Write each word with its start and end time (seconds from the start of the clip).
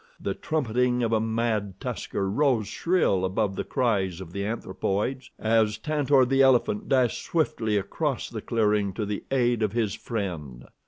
The 0.19 0.33
trumpeting 0.33 1.03
of 1.03 1.13
a 1.13 1.19
mad 1.19 1.79
tusker 1.79 2.27
rose 2.27 2.67
shrill 2.67 3.23
above 3.23 3.55
the 3.55 3.63
cries 3.63 4.19
of 4.19 4.31
the 4.33 4.43
anthropoids, 4.43 5.29
as 5.37 5.77
Tantor, 5.77 6.25
the 6.25 6.41
elephant, 6.41 6.89
dashed 6.89 7.23
swiftly 7.23 7.77
across 7.77 8.27
the 8.27 8.41
clearing 8.41 8.93
to 8.93 9.05
the 9.05 9.23
aid 9.31 9.61
of 9.61 9.73
his 9.73 9.93
friend. 9.93 10.65